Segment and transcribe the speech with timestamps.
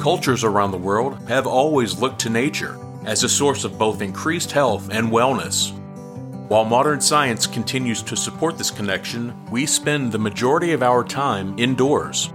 [0.00, 4.52] Cultures around the world have always looked to nature as a source of both increased
[4.52, 5.72] health and wellness.
[6.48, 11.58] While modern science continues to support this connection, we spend the majority of our time
[11.58, 12.30] indoors.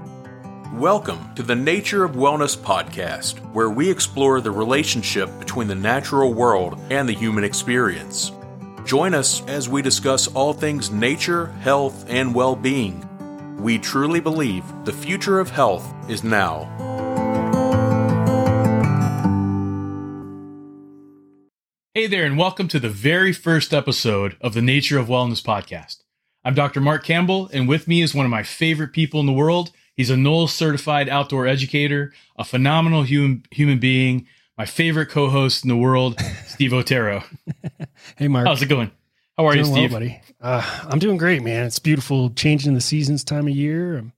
[0.73, 6.33] Welcome to the Nature of Wellness podcast, where we explore the relationship between the natural
[6.33, 8.33] world and the human experience.
[8.83, 13.08] Join us as we discuss all things nature, health, and well being.
[13.59, 16.63] We truly believe the future of health is now.
[21.93, 26.03] Hey there, and welcome to the very first episode of the Nature of Wellness podcast.
[26.45, 26.79] I'm Dr.
[26.79, 29.71] Mark Campbell, and with me is one of my favorite people in the world.
[29.93, 34.25] He's a NOLS certified outdoor educator, a phenomenal human, human being,
[34.57, 37.25] my favorite co host in the world, Steve Otero.
[38.15, 38.47] hey, Mark.
[38.47, 38.91] How's it going?
[39.39, 39.91] How are doing you, Steve?
[39.93, 40.21] Well, buddy?
[40.41, 41.65] Uh, I'm doing great, man.
[41.65, 43.99] It's beautiful changing the seasons time of year.
[43.99, 44.11] Um,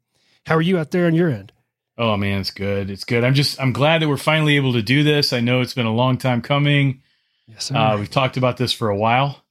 [0.48, 1.52] how are you out there on your end?
[1.96, 2.90] Oh man, it's good.
[2.90, 3.23] It's good.
[3.23, 5.31] I'm just I'm glad that we're finally able to do this.
[5.31, 7.04] I know it's been a long time coming.
[7.46, 7.76] Yes, sir.
[7.76, 9.43] Uh, we've talked about this for a while.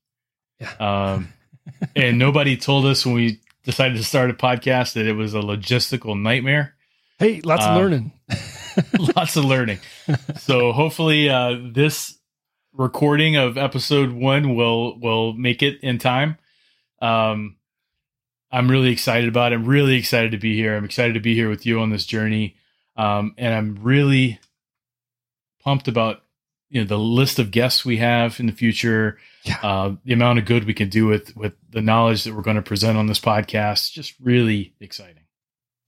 [0.59, 0.73] Yeah.
[0.81, 1.33] Um,
[1.95, 5.41] and nobody told us when we decided to start a podcast that it was a
[5.41, 6.75] logistical nightmare.
[7.21, 8.13] Hey, lots uh, of learning.
[9.15, 9.79] lots of learning.
[10.41, 12.19] So hopefully, uh, this
[12.73, 16.39] recording of episode one will will make it in time.
[17.03, 17.57] Um,
[18.53, 19.57] I'm really excited about it.
[19.57, 20.77] I'm really excited to be here.
[20.77, 22.57] I'm excited to be here with you on this journey.
[22.97, 24.41] Um, and I'm really
[25.63, 26.23] pumped about
[26.69, 29.59] you know the list of guests we have in the future Yeah.
[29.63, 32.57] uh, the amount of good we can do with with the knowledge that we're going
[32.57, 35.25] to present on this podcast just really exciting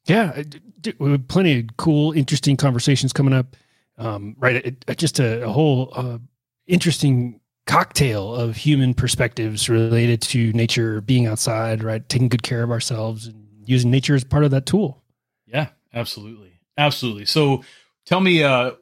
[0.06, 3.56] Yeah, I d- d- we have plenty of cool, interesting conversations coming up.
[3.98, 6.18] Um, right, it, it- just a, a whole uh,
[6.66, 12.70] interesting cocktail of human perspectives related to nature, being outside, right, taking good care of
[12.70, 15.02] ourselves, and using nature as part of that tool.
[15.46, 17.62] yeah absolutely absolutely so
[18.06, 18.72] tell me uh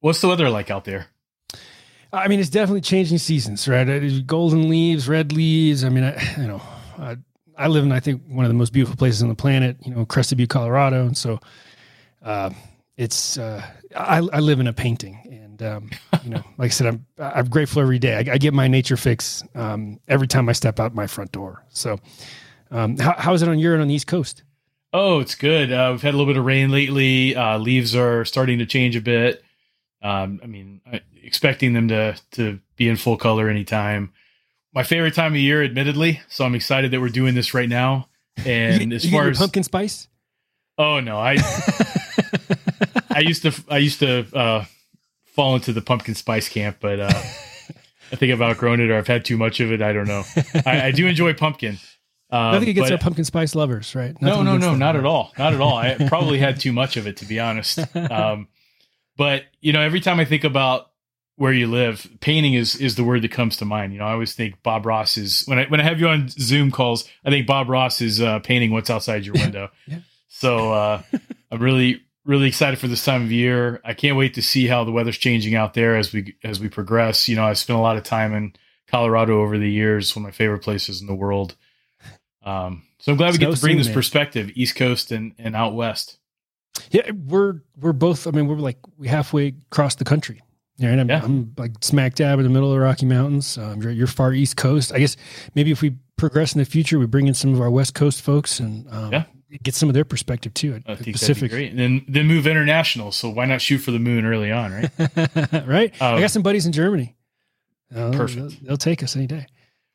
[0.00, 1.08] what's the weather like out there
[2.14, 4.24] I mean, it's definitely changing seasons, right?
[4.26, 5.84] Golden leaves, red leaves.
[5.84, 6.62] I mean, I, you know,
[6.98, 7.16] I,
[7.58, 9.94] I live in, I think, one of the most beautiful places on the planet, you
[9.94, 11.06] know, Crested Butte, Colorado.
[11.06, 11.40] And so
[12.22, 12.50] uh,
[12.96, 13.64] it's, uh,
[13.96, 15.33] I, I live in a painting.
[15.60, 15.90] And, um,
[16.24, 18.16] you know, like I said, I'm, I'm grateful every day.
[18.16, 21.64] I, I get my nature fix um, every time I step out my front door.
[21.68, 21.98] So
[22.70, 24.42] um, how, how is it on your end on the East Coast?
[24.96, 28.24] oh it's good uh, we've had a little bit of rain lately uh, leaves are
[28.24, 29.42] starting to change a bit
[30.02, 34.12] um, i mean I, expecting them to to be in full color anytime
[34.72, 38.08] my favorite time of year admittedly so i'm excited that we're doing this right now
[38.46, 40.06] and you, as far as pumpkin spice?
[40.78, 41.38] oh no i
[43.10, 44.64] I used to I used to uh,
[45.34, 47.08] fall into the pumpkin spice camp, but uh,
[48.12, 49.82] I think I've outgrown it or I've had too much of it.
[49.82, 50.22] I don't know.
[50.66, 51.78] I, I do enjoy pumpkin.
[52.30, 54.20] Um, Nothing against but- our pumpkin spice lovers, right?
[54.20, 55.76] no, Nothing no, against no, not at all, not at all.
[55.76, 57.78] I probably had too much of it to be honest.
[57.94, 58.48] Um,
[59.16, 60.90] but you know, every time I think about
[61.36, 63.92] where you live, painting is is the word that comes to mind.
[63.92, 66.28] You know, I always think Bob Ross is when I when I have you on
[66.28, 67.08] Zoom calls.
[67.24, 69.70] I think Bob Ross is uh, painting what's outside your window.
[69.86, 69.98] Yeah.
[70.28, 71.02] So uh,
[71.52, 73.80] I'm really really excited for this time of year.
[73.84, 76.68] I can't wait to see how the weather's changing out there as we as we
[76.68, 77.28] progress.
[77.28, 78.54] You know, I spent a lot of time in
[78.88, 81.56] Colorado over the years, one of my favorite places in the world.
[82.44, 83.94] Um, so I'm glad we Snow get to bring this man.
[83.94, 86.18] perspective, East Coast and, and out west.
[86.90, 88.26] Yeah, we're we're both.
[88.26, 90.42] I mean, we're like we halfway across the country.
[90.76, 91.20] Yeah, and I'm, Yeah.
[91.22, 93.56] I'm like smack dab in the middle of the Rocky Mountains.
[93.56, 94.92] Um, you're, you're far east coast.
[94.92, 95.16] I guess
[95.54, 98.22] maybe if we progress in the future, we bring in some of our west coast
[98.22, 99.24] folks and um, Yeah.
[99.62, 100.80] Get some of their perspective too.
[100.86, 101.70] I think Pacific, that'd be great.
[101.70, 103.12] And then then move international.
[103.12, 104.90] So why not shoot for the moon early on, right?
[105.66, 105.94] right?
[106.02, 107.14] I Um, got some buddies in Germany.
[107.94, 108.36] Uh, Perfect.
[108.36, 109.46] They'll, they'll take us any day.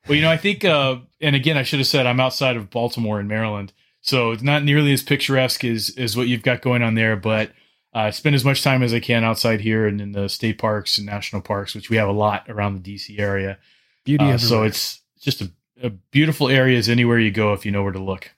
[0.08, 2.70] Well, you know, I think, uh, and again, I should have said I'm outside of
[2.70, 6.82] Baltimore in Maryland, so it's not nearly as picturesque as as what you've got going
[6.82, 7.16] on there.
[7.16, 7.50] But
[7.94, 10.58] uh, I spend as much time as I can outside here and in the state
[10.58, 13.58] parks and national parks, which we have a lot around the DC area.
[14.04, 15.50] Beauty Uh, so it's just a,
[15.82, 18.30] a beautiful area as anywhere you go if you know where to look.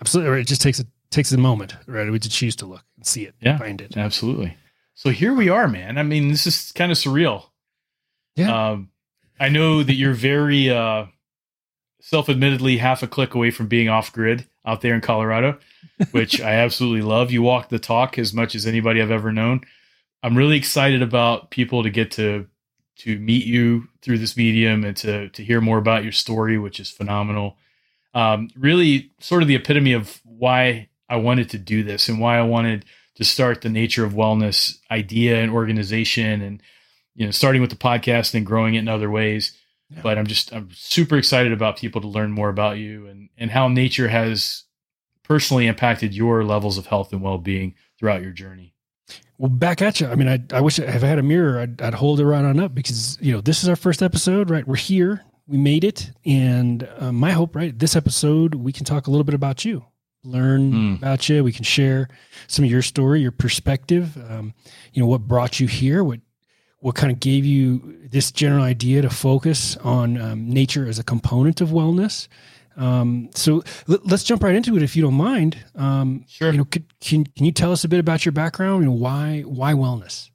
[0.00, 0.40] Absolutely.
[0.40, 2.10] It just takes a takes a moment, right?
[2.10, 3.58] We just choose to look and see it, Yeah.
[3.58, 3.96] find it.
[3.96, 4.56] Absolutely.
[4.94, 5.98] So here we are, man.
[5.98, 7.44] I mean, this is kind of surreal.
[8.34, 8.70] Yeah.
[8.70, 8.90] Um,
[9.38, 11.06] I know that you're very uh,
[12.00, 15.58] self-admittedly half a click away from being off grid out there in Colorado,
[16.10, 17.30] which I absolutely love.
[17.30, 19.60] You walk the talk as much as anybody I've ever known.
[20.22, 22.46] I'm really excited about people to get to
[23.00, 26.80] to meet you through this medium and to to hear more about your story, which
[26.80, 27.58] is phenomenal.
[28.16, 32.38] Um, really, sort of the epitome of why I wanted to do this and why
[32.38, 32.84] I wanted
[33.16, 36.62] to start the nature of wellness idea and organization, and
[37.14, 39.56] you know, starting with the podcast and growing it in other ways.
[39.90, 40.00] Yeah.
[40.02, 43.50] But I'm just I'm super excited about people to learn more about you and and
[43.50, 44.64] how nature has
[45.26, 48.74] personally impacted your levels of health and well being throughout your journey?
[49.38, 50.06] Well, back at you.
[50.06, 52.44] I mean, I, I wish if I had a mirror, I'd, I'd hold it right
[52.44, 54.66] on up because, you know, this is our first episode, right?
[54.66, 56.10] We're here, we made it.
[56.24, 59.84] And uh, my hope, right, this episode, we can talk a little bit about you,
[60.24, 60.98] learn mm.
[60.98, 61.44] about you.
[61.44, 62.08] We can share
[62.46, 64.54] some of your story, your perspective, um,
[64.92, 66.20] you know, what brought you here, what,
[66.80, 71.04] what kind of gave you this general idea to focus on um, nature as a
[71.04, 72.28] component of wellness.
[72.76, 75.56] Um, so let, us jump right into it, if you don't mind.
[75.74, 76.52] Um, sure.
[76.52, 79.42] You know, could, can can you tell us a bit about your background and why
[79.46, 80.30] why wellness?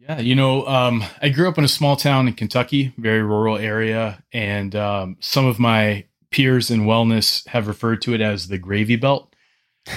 [0.00, 3.58] Yeah, you know, um, I grew up in a small town in Kentucky, very rural
[3.58, 8.58] area, and um, some of my peers in wellness have referred to it as the
[8.58, 9.26] gravy belt.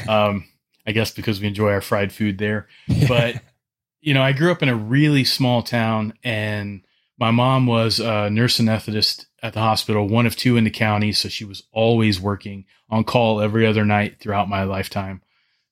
[0.07, 0.45] Um,
[0.87, 2.67] I guess because we enjoy our fried food there,
[3.07, 3.41] but
[4.01, 6.85] you know, I grew up in a really small town, and
[7.19, 11.11] my mom was a nurse anesthetist at the hospital, one of two in the county.
[11.11, 15.21] So she was always working on call every other night throughout my lifetime.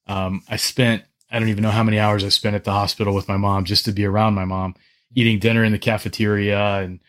[0.08, 3.16] Um, I spent, I don't even know how many hours I spent at the hospital
[3.16, 4.76] with my mom just to be around my mom,
[5.16, 6.80] eating dinner in the cafeteria.
[6.80, 7.00] And,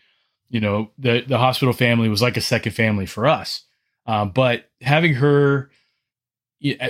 [0.48, 3.64] you know, the, the hospital family was like a second family for us.
[4.06, 5.70] Um, but having her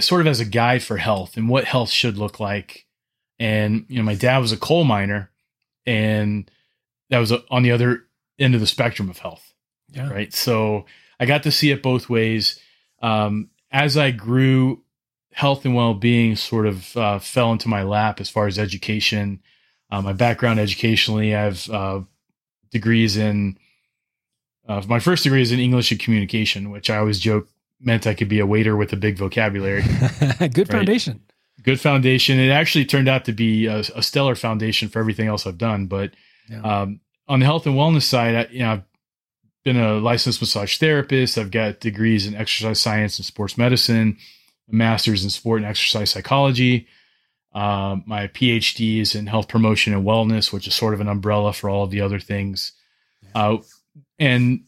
[0.00, 2.86] sort of as a guide for health and what health should look like.
[3.38, 5.30] And, you know, my dad was a coal miner
[5.86, 6.50] and
[7.10, 8.04] that was on the other
[8.38, 9.52] end of the spectrum of health.
[9.88, 10.10] Yeah.
[10.10, 10.32] Right.
[10.32, 10.86] So
[11.18, 12.58] I got to see it both ways.
[13.00, 14.81] Um, as I grew,
[15.32, 19.40] health and well being sort of uh, fell into my lap as far as education.
[19.90, 22.00] Uh, my background educationally, I have uh,
[22.70, 23.58] degrees in.
[24.68, 27.48] Uh, my first degree is in English and communication, which I always joke
[27.80, 29.82] meant I could be a waiter with a big vocabulary.
[30.38, 30.68] Good right?
[30.68, 31.20] foundation.
[31.62, 32.38] Good foundation.
[32.38, 35.86] It actually turned out to be a, a stellar foundation for everything else I've done.
[35.86, 36.12] But
[36.48, 36.60] yeah.
[36.60, 38.82] um, on the health and wellness side, I, you know, I've
[39.64, 41.38] been a licensed massage therapist.
[41.38, 44.16] I've got degrees in exercise science and sports medicine,
[44.70, 46.86] a master's in sport and exercise psychology.
[47.54, 51.52] Um, my PhD is in health promotion and wellness, which is sort of an umbrella
[51.52, 52.72] for all of the other things.
[53.34, 53.58] Uh,
[54.18, 54.64] and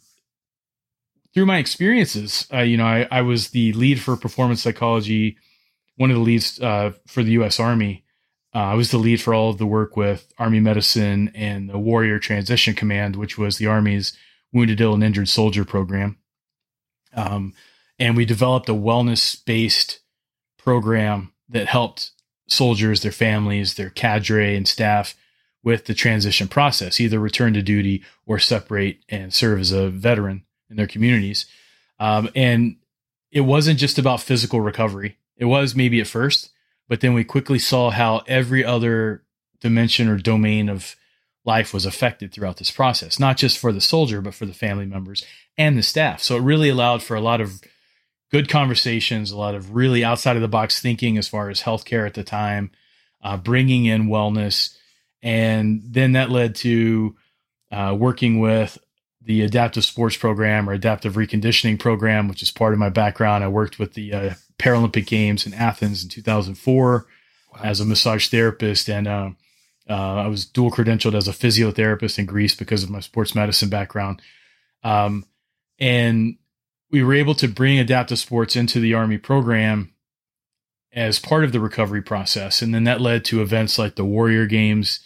[1.32, 5.37] through my experiences, uh, you know, I, I, was the lead for performance psychology,
[5.96, 7.58] one of the leads uh, for the U.S.
[7.58, 8.05] Army.
[8.55, 11.79] Uh, I was the lead for all of the work with Army Medicine and the
[11.79, 14.17] Warrior Transition Command, which was the Army's
[14.52, 16.19] wounded, ill, and injured soldier program.
[17.14, 17.55] Um,
[17.99, 20.00] and we developed a wellness based
[20.58, 22.11] program that helped
[22.49, 25.14] soldiers, their families, their cadre, and staff
[25.62, 30.44] with the transition process, either return to duty or separate and serve as a veteran
[30.69, 31.46] in their communities.
[31.99, 32.76] Um, and
[33.31, 35.17] it wasn't just about physical recovery.
[35.37, 36.50] It was maybe at first,
[36.88, 39.25] but then we quickly saw how every other
[39.61, 40.96] dimension or domain of
[41.44, 44.87] life was affected throughout this process, not just for the soldier, but for the family
[44.87, 45.25] members
[45.56, 46.23] and the staff.
[46.23, 47.62] So it really allowed for a lot of
[48.34, 52.04] good conversations, a lot of really outside of the box thinking as far as healthcare
[52.04, 52.69] at the time,
[53.22, 54.76] uh, bringing in wellness.
[55.22, 57.14] And then that led to
[57.70, 58.76] uh, working with
[59.22, 63.44] the adaptive sports program or adaptive reconditioning program, which is part of my background.
[63.44, 67.06] I worked with the uh, Paralympic Games in Athens in 2004
[67.52, 67.60] wow.
[67.62, 69.31] as a massage therapist and uh,
[69.88, 73.69] uh, I was dual credentialed as a physiotherapist in Greece because of my sports medicine
[73.69, 74.20] background.
[74.82, 75.25] Um,
[75.78, 76.36] and
[76.90, 79.92] we were able to bring adaptive sports into the Army program
[80.93, 82.62] as part of the recovery process.
[82.62, 85.00] And then that led to events like the Warrior Games.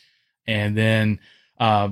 [0.46, 1.18] And then
[1.58, 1.90] uh,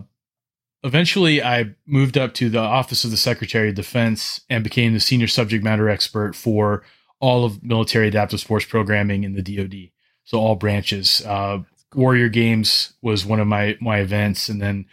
[0.82, 5.00] eventually I moved up to the Office of the Secretary of Defense and became the
[5.00, 6.84] senior subject matter expert for
[7.20, 9.90] all of military adaptive sports programming in the DoD.
[10.24, 11.60] So all branches, uh,
[11.94, 14.86] Warrior Games was one of my my events, and then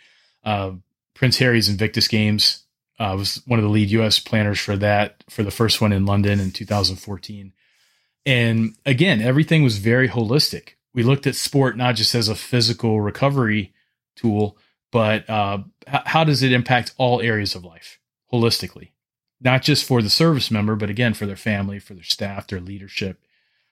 [0.46, 0.72] uh,
[1.14, 2.63] Prince Harry's Invictus Games
[3.04, 4.18] uh, was one of the lead U.S.
[4.18, 7.52] planners for that for the first one in London in 2014.
[8.26, 10.76] And again, everything was very holistic.
[10.94, 13.74] We looked at sport not just as a physical recovery
[14.16, 14.58] tool,
[14.90, 18.00] but uh, how does it impact all areas of life
[18.32, 18.92] holistically,
[19.42, 22.62] not just for the service member, but again for their family, for their staff, their
[22.62, 23.22] leadership,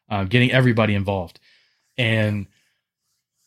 [0.10, 1.40] uh, getting everybody involved.
[1.98, 2.48] And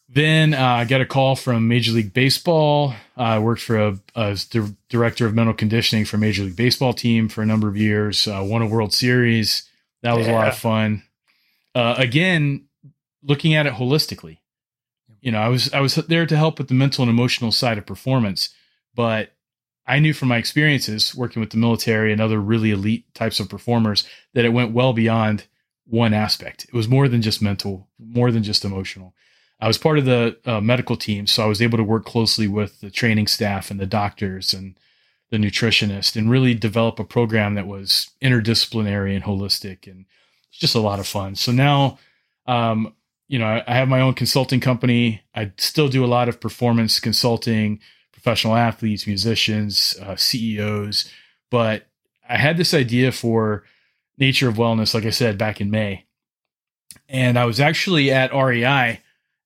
[0.08, 2.94] then uh, I got a call from Major League Baseball.
[3.16, 6.92] Uh, I worked for a, a di- director of mental conditioning for Major League Baseball
[6.92, 8.28] team for a number of years.
[8.28, 9.68] Uh, won a World Series.
[10.02, 10.32] That was yeah.
[10.32, 11.02] a lot of fun.
[11.74, 12.66] Uh, again,
[13.22, 14.38] looking at it holistically.
[15.20, 17.78] You know, I was I was there to help with the mental and emotional side
[17.78, 18.50] of performance,
[18.94, 19.32] but
[19.86, 23.48] I knew from my experiences working with the military and other really elite types of
[23.48, 25.46] performers that it went well beyond
[25.86, 26.64] one aspect.
[26.64, 29.14] It was more than just mental, more than just emotional.
[29.60, 32.46] I was part of the uh, medical team, so I was able to work closely
[32.48, 34.74] with the training staff and the doctors and
[35.30, 40.04] the nutritionist and really develop a program that was interdisciplinary and holistic and
[40.48, 41.34] it's just a lot of fun.
[41.34, 41.98] So now,
[42.46, 42.94] um,
[43.26, 45.22] you know, I, I have my own consulting company.
[45.34, 47.80] I still do a lot of performance consulting,
[48.12, 51.10] professional athletes, musicians, uh, CEOs,
[51.50, 51.86] but
[52.28, 53.64] I had this idea for
[54.16, 56.04] Nature of Wellness, like I said, back in May.
[57.08, 59.00] And I was actually at REI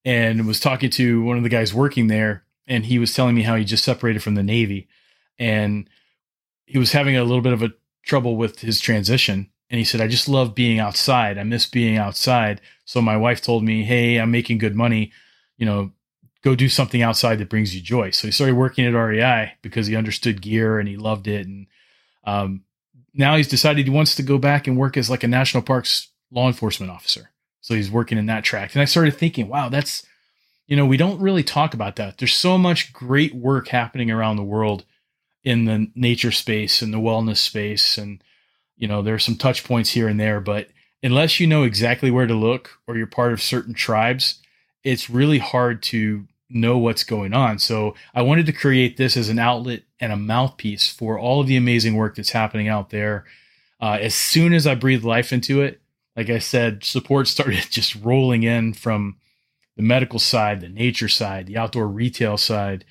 [0.09, 2.43] and was talking to one of the guys working there.
[2.67, 4.89] And he was telling me how he just separated from the Navy.
[5.39, 5.89] And
[6.65, 7.75] he was having a little bit of a
[8.05, 9.51] trouble with his transition.
[9.69, 11.37] And he said, I just love being outside.
[11.37, 12.63] I miss being outside.
[12.87, 15.13] So my wife told me, Hey, I'm making good money.
[15.59, 15.93] You know,
[16.43, 18.11] go do something outside that brings you joy.
[18.11, 21.47] So he started working at REI because he understood gear and he loved it.
[21.47, 21.67] And
[22.25, 22.63] um,
[23.13, 26.09] now he's decided he wants to go back and work as like a national parks
[26.31, 27.31] law enforcement officer.
[27.61, 28.75] So he's working in that tract.
[28.75, 30.07] And I started thinking, wow, that's,
[30.67, 32.19] you know, we don't really talk about that.
[32.19, 34.85] There's so much great work happening around the world
[35.45, 37.99] in the nature space and the wellness space.
[37.99, 38.23] And,
[38.77, 40.69] you know, there are some touch points here and there, but
[41.03, 44.41] unless you know exactly where to look or you're part of certain tribes,
[44.85, 47.59] it's really hard to know what's going on.
[47.59, 51.47] So I wanted to create this as an outlet and a mouthpiece for all of
[51.47, 53.25] the amazing work that's happening out there.
[53.81, 55.81] Uh, as soon as I breathed life into it,
[56.19, 59.19] like I said, support started just rolling in from
[59.77, 62.85] the medical side, the nature side, the outdoor retail side.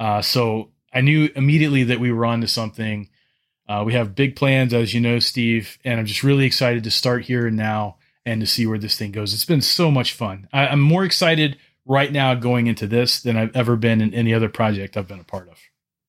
[0.00, 3.08] Uh, so I knew immediately that we were on to something.
[3.68, 6.90] Uh, we have big plans, as you know, Steve, and I'm just really excited to
[6.90, 9.32] start here and now and to see where this thing goes.
[9.32, 10.48] It's been so much fun.
[10.52, 14.34] I, I'm more excited right now going into this than I've ever been in any
[14.34, 15.60] other project I've been a part of.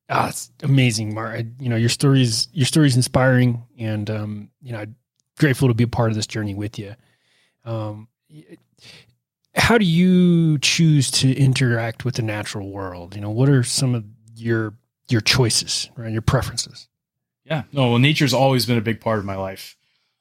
[0.09, 1.45] Ah, it's amazing, Mark.
[1.59, 4.95] You know, your story's your story's inspiring, and um, you know, I'm
[5.37, 6.95] grateful to be a part of this journey with you.
[7.63, 8.07] Um,
[9.55, 13.15] how do you choose to interact with the natural world?
[13.15, 14.03] You know, what are some of
[14.35, 14.73] your
[15.07, 16.11] your choices, right?
[16.11, 16.87] Your preferences?
[17.45, 19.77] Yeah, no, well, nature's always been a big part of my life.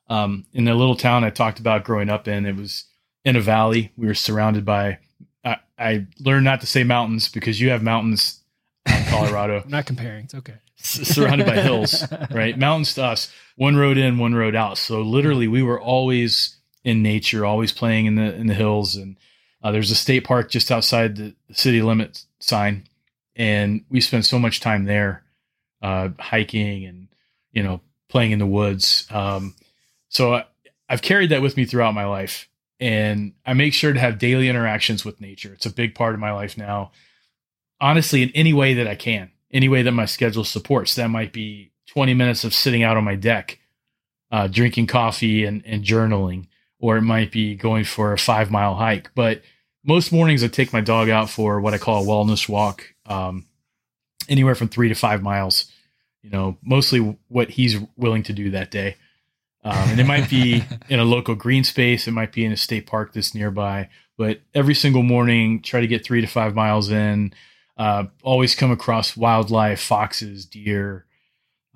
[0.08, 2.84] Um, in the little town I talked about growing up in, it was
[3.24, 3.92] in a valley.
[3.96, 4.98] We were surrounded by
[5.44, 8.43] I, I learned not to say mountains because you have mountains in
[9.16, 9.62] Colorado.
[9.64, 10.24] I'm not comparing.
[10.24, 10.54] It's okay.
[10.76, 12.58] Surrounded by hills, right?
[12.58, 14.76] Mountains to us, one road in, one road out.
[14.78, 18.96] So literally, we were always in nature, always playing in the in the hills.
[18.96, 19.16] And
[19.62, 22.84] uh, there's a state park just outside the city limit sign,
[23.36, 25.22] and we spent so much time there,
[25.80, 27.08] uh, hiking and
[27.52, 29.06] you know playing in the woods.
[29.10, 29.54] Um,
[30.08, 30.44] so I,
[30.88, 32.48] I've carried that with me throughout my life
[32.80, 35.52] and I make sure to have daily interactions with nature.
[35.52, 36.92] It's a big part of my life now.
[37.84, 40.94] Honestly, in any way that I can, any way that my schedule supports.
[40.94, 43.58] That might be 20 minutes of sitting out on my deck,
[44.32, 46.46] uh, drinking coffee and, and journaling,
[46.78, 49.10] or it might be going for a five mile hike.
[49.14, 49.42] But
[49.84, 53.44] most mornings, I take my dog out for what I call a wellness walk, um,
[54.30, 55.70] anywhere from three to five miles.
[56.22, 58.96] You know, mostly what he's willing to do that day.
[59.62, 62.56] Um, and it might be in a local green space, it might be in a
[62.56, 63.90] state park that's nearby.
[64.16, 67.34] But every single morning, try to get three to five miles in.
[67.76, 71.06] Uh, always come across wildlife, foxes, deer.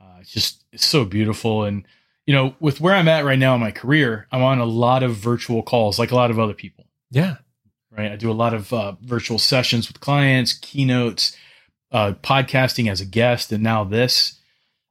[0.01, 1.65] Uh, it's just it's so beautiful.
[1.65, 1.85] And
[2.27, 5.03] you know, with where I'm at right now in my career, I'm on a lot
[5.03, 6.85] of virtual calls, like a lot of other people.
[7.11, 7.37] Yeah.
[7.91, 8.13] Right.
[8.13, 11.37] I do a lot of uh, virtual sessions with clients, keynotes,
[11.91, 14.39] uh, podcasting as a guest, and now this.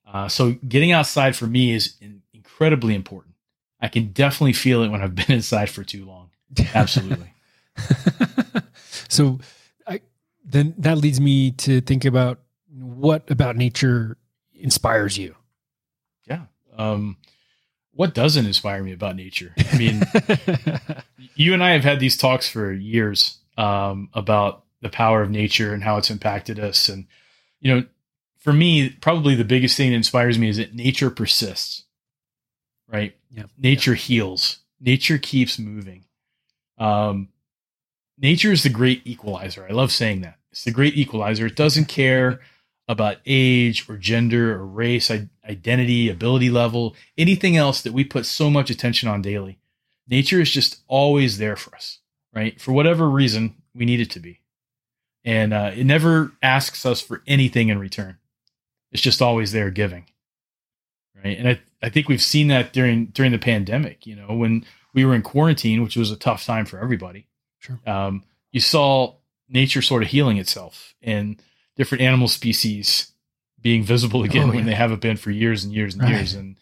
[0.05, 3.35] Uh, so getting outside for me is in, incredibly important.
[3.79, 6.31] I can definitely feel it when I've been inside for too long.
[6.73, 7.31] Absolutely.
[9.07, 9.39] so
[10.47, 12.39] then that leads me to think about
[12.69, 14.17] what about nature
[14.53, 15.35] inspires you?
[16.27, 16.43] Yeah.
[16.77, 17.17] Um,
[17.91, 19.53] what doesn't inspire me about nature?
[19.57, 20.03] I mean,
[21.35, 25.73] you and I have had these talks for years um, about the power of nature
[25.73, 26.89] and how it's impacted us.
[26.89, 27.07] And,
[27.59, 27.83] you know,
[28.37, 31.85] for me, probably the biggest thing that inspires me is that nature persists
[32.87, 33.15] right?
[33.31, 33.43] Yeah.
[33.57, 33.97] Nature yeah.
[33.97, 34.59] heals.
[34.79, 36.05] Nature keeps moving.
[36.77, 37.29] Um,
[38.17, 39.65] nature is the great equalizer.
[39.67, 40.36] I love saying that.
[40.57, 41.45] It's the great equalizer.
[41.45, 42.39] It doesn't care
[42.87, 45.11] about age or gender or race,
[45.47, 49.59] identity, ability level, anything else that we put so much attention on daily.
[50.07, 51.99] Nature is just always there for us,
[52.33, 52.59] right?
[52.59, 54.39] For whatever reason, we need it to be.
[55.23, 58.17] And uh, it never asks us for anything in return.
[58.91, 60.05] It's just always there giving
[61.23, 61.37] right?
[61.37, 64.05] And I, I think we've seen that during during the pandemic.
[64.05, 67.27] You know, when we were in quarantine, which was a tough time for everybody.
[67.59, 67.79] Sure.
[67.85, 69.15] Um, you saw
[69.49, 71.41] nature sort of healing itself and
[71.75, 73.11] different animal species
[73.61, 74.55] being visible again oh, yeah.
[74.55, 76.13] when they haven't been for years and years and right.
[76.13, 76.57] years, and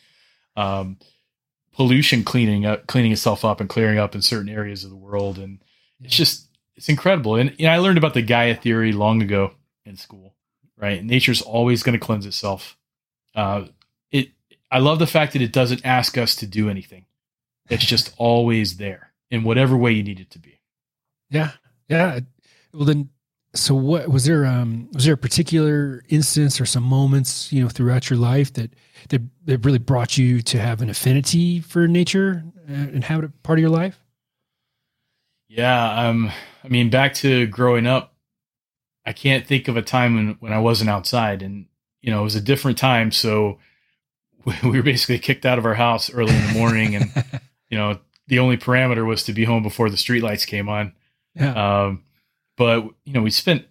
[0.56, 0.98] um,
[1.74, 5.38] pollution cleaning up, cleaning itself up, and clearing up in certain areas of the world,
[5.38, 5.60] and
[6.00, 6.08] yeah.
[6.08, 7.36] it's just it's incredible.
[7.36, 9.52] And you know, I learned about the Gaia theory long ago
[9.86, 10.34] in school.
[10.78, 12.78] Right, nature's always going to cleanse itself.
[13.34, 13.66] Uh,
[14.12, 14.32] it
[14.72, 17.06] I love the fact that it doesn't ask us to do anything.
[17.70, 20.60] It's just always there in whatever way you need it to be.
[21.30, 21.52] Yeah.
[21.88, 22.20] Yeah.
[22.76, 23.10] Well, then,
[23.54, 24.46] so what was there?
[24.46, 28.72] Um, was there a particular instance or some moments, you know, throughout your life that
[29.10, 33.60] that, that really brought you to have an affinity for nature and have it part
[33.60, 34.00] of your life?
[35.48, 36.08] Yeah.
[36.08, 36.32] Um.
[36.64, 38.16] I mean, back to growing up,
[39.06, 41.68] I can't think of a time when when I wasn't outside, and
[42.02, 43.12] you know, it was a different time.
[43.12, 43.60] So
[44.64, 47.12] we were basically kicked out of our house early in the morning, and
[47.70, 50.94] you know, the only parameter was to be home before the streetlights came on.
[51.36, 51.84] Yeah.
[51.84, 52.04] Um,
[52.58, 53.66] but you know, we spent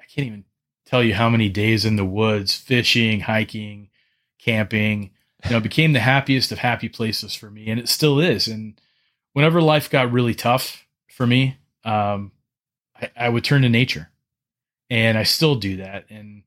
[0.00, 0.44] I can't even
[0.86, 3.88] tell you how many days in the woods, fishing, hiking,
[4.38, 5.10] camping.
[5.44, 8.48] You know, it became the happiest of happy places for me, and it still is.
[8.48, 8.80] And
[9.32, 12.32] whenever life got really tough for me, um,
[12.96, 14.10] I, I would turn to nature,
[14.88, 16.06] and I still do that.
[16.08, 16.44] And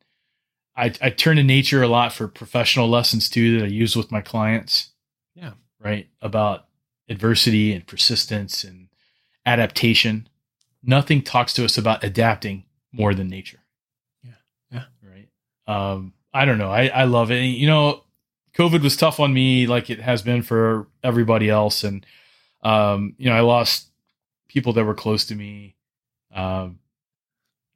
[0.76, 4.12] I, I turn to nature a lot for professional lessons too that I use with
[4.12, 4.92] my clients.
[5.36, 5.54] Yeah.
[5.80, 6.08] Right.
[6.22, 6.66] About
[7.10, 8.90] adversity and persistence and
[9.46, 10.28] adaptation.
[10.88, 13.60] Nothing talks to us about adapting more than nature.
[14.24, 14.32] Yeah.
[14.72, 14.84] Yeah.
[15.04, 15.28] Right.
[15.68, 16.72] Um, I don't know.
[16.72, 17.44] I, I love it.
[17.44, 18.04] You know,
[18.56, 21.84] COVID was tough on me like it has been for everybody else.
[21.84, 22.06] And,
[22.64, 23.90] um, you know, I lost
[24.48, 25.76] people that were close to me,
[26.34, 26.80] um,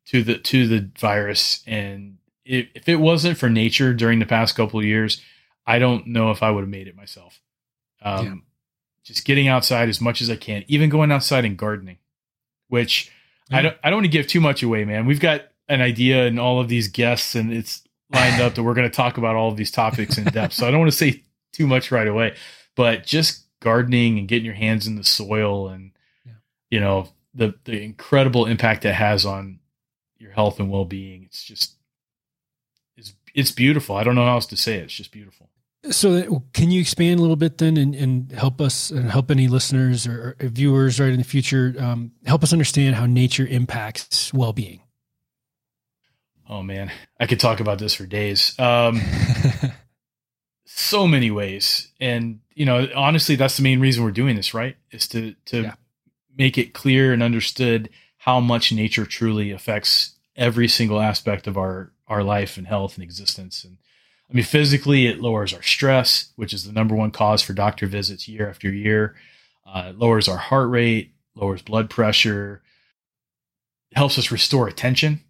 [0.08, 1.64] to the, to the virus.
[1.68, 5.22] And if, if it wasn't for nature during the past couple of years,
[5.68, 7.42] I don't know if I would have made it myself.
[8.02, 8.34] Um, yeah.
[9.04, 11.98] just getting outside as much as I can, even going outside and gardening,
[12.72, 13.12] which
[13.50, 13.58] yeah.
[13.58, 15.06] I don't, I don't want to give too much away, man.
[15.06, 18.74] We've got an idea and all of these guests and it's lined up that we're
[18.74, 20.54] going to talk about all of these topics in depth.
[20.54, 22.36] So I don't want to say too much right away,
[22.76, 25.92] but just gardening and getting your hands in the soil and,
[26.26, 26.34] yeah.
[26.70, 29.60] you know, the, the incredible impact it has on
[30.18, 31.24] your health and well-being.
[31.26, 31.76] It's just,
[32.96, 33.98] it's, it's beautiful.
[33.98, 34.84] I don't know how else to say it.
[34.84, 35.50] It's just beautiful.
[35.90, 39.48] So, can you expand a little bit then, and, and help us and help any
[39.48, 44.32] listeners or, or viewers right in the future um, help us understand how nature impacts
[44.32, 44.82] well-being?
[46.48, 48.54] Oh man, I could talk about this for days.
[48.60, 49.02] Um,
[50.66, 54.76] so many ways, and you know, honestly, that's the main reason we're doing this, right?
[54.92, 55.74] Is to to yeah.
[56.38, 61.92] make it clear and understood how much nature truly affects every single aspect of our
[62.08, 63.64] our life and health and existence.
[63.64, 63.78] And
[64.32, 67.86] I mean, physically, it lowers our stress, which is the number one cause for doctor
[67.86, 69.16] visits year after year.
[69.66, 72.62] Uh, it lowers our heart rate, lowers blood pressure,
[73.92, 75.22] it helps us restore attention.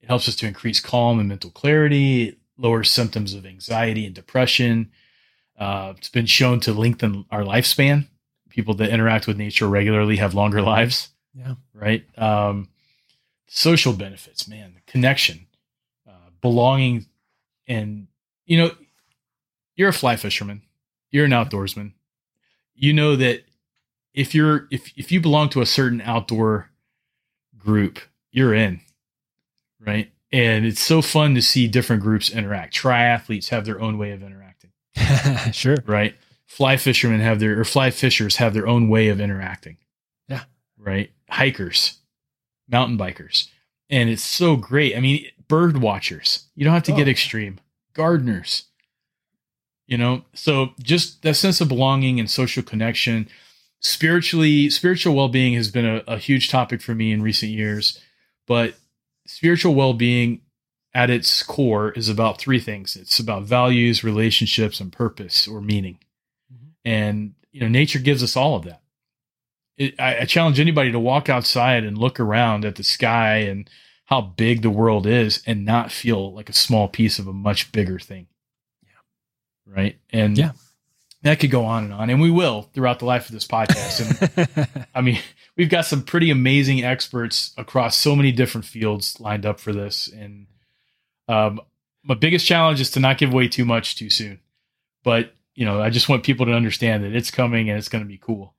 [0.00, 2.28] It helps us to increase calm and mental clarity.
[2.30, 4.90] It lowers symptoms of anxiety and depression.
[5.58, 8.08] Uh, it's been shown to lengthen our lifespan.
[8.48, 11.10] People that interact with nature regularly have longer lives.
[11.34, 11.54] Yeah.
[11.74, 12.04] Right.
[12.18, 12.68] Um,
[13.46, 15.46] social benefits, man, the connection,
[16.08, 17.06] uh, belonging,
[17.66, 18.08] and
[18.52, 18.70] you know,
[19.76, 20.60] you're a fly fisherman,
[21.10, 21.92] you're an outdoorsman.
[22.74, 23.44] You know that
[24.12, 26.68] if you're if if you belong to a certain outdoor
[27.56, 27.98] group,
[28.30, 28.82] you're in,
[29.80, 30.12] right?
[30.30, 32.76] And it's so fun to see different groups interact.
[32.76, 34.72] Triathletes have their own way of interacting.
[35.54, 35.78] sure.
[35.86, 36.14] Right.
[36.44, 39.78] Fly fishermen have their or fly fishers have their own way of interacting.
[40.28, 40.42] Yeah.
[40.76, 41.10] Right.
[41.30, 42.00] Hikers,
[42.68, 43.48] mountain bikers.
[43.88, 44.94] And it's so great.
[44.94, 46.48] I mean, bird watchers.
[46.54, 46.96] You don't have to oh.
[46.96, 47.58] get extreme.
[47.94, 48.64] Gardeners.
[49.86, 53.28] You know, so just that sense of belonging and social connection.
[53.80, 58.00] Spiritually, spiritual well being has been a, a huge topic for me in recent years.
[58.46, 58.74] But
[59.26, 60.40] spiritual well being
[60.94, 65.98] at its core is about three things it's about values, relationships, and purpose or meaning.
[66.52, 66.66] Mm-hmm.
[66.84, 68.82] And, you know, nature gives us all of that
[69.76, 73.68] it, I, I challenge anybody to walk outside and look around at the sky and
[74.04, 77.72] how big the world is and not feel like a small piece of a much
[77.72, 78.26] bigger thing.
[78.84, 79.74] Yeah.
[79.74, 79.98] Right.
[80.12, 80.52] And yeah,
[81.22, 84.36] that could go on and on, and we will throughout the life of this podcast.
[84.36, 85.18] And I mean,
[85.56, 90.08] we've got some pretty amazing experts across so many different fields lined up for this.
[90.08, 90.46] And
[91.28, 91.60] um,
[92.02, 94.40] my biggest challenge is to not give away too much too soon.
[95.04, 98.04] But you know, I just want people to understand that it's coming and it's going
[98.04, 98.54] to be cool.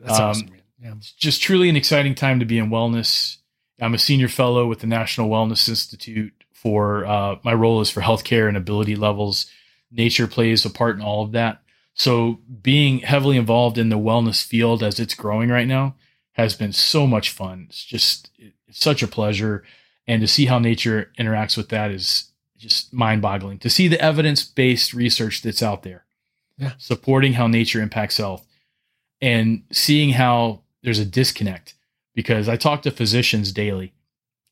[0.00, 0.50] That's um, awesome.
[0.82, 0.94] Yeah.
[0.96, 3.36] It's just truly an exciting time to be in wellness.
[3.80, 8.00] I'm a senior fellow with the National Wellness Institute for uh, my role is for
[8.00, 9.46] healthcare and ability levels.
[9.90, 11.62] Nature plays a part in all of that.
[11.94, 15.96] So being heavily involved in the wellness field as it's growing right now
[16.32, 17.66] has been so much fun.
[17.68, 19.64] It's just it's such a pleasure,
[20.06, 23.58] and to see how nature interacts with that is just mind boggling.
[23.60, 26.04] To see the evidence based research that's out there,
[26.58, 28.46] yeah, supporting how nature impacts health
[29.22, 31.75] and seeing how there's a disconnect
[32.16, 33.92] because I talk to physicians daily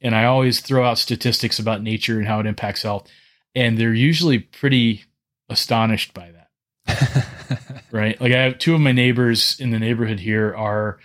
[0.00, 3.09] and I always throw out statistics about nature and how it impacts health.
[3.55, 5.05] And they're usually pretty
[5.48, 7.87] astonished by that.
[7.90, 8.20] right?
[8.20, 10.98] Like I have two of my neighbors in the neighborhood here are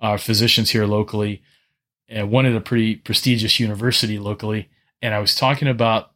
[0.00, 1.42] uh, physicians here locally,
[2.08, 4.68] and one at a pretty prestigious university locally.
[5.00, 6.12] And I was talking about